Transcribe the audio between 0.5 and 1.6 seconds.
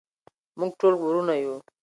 موږ ټول ورونه یو.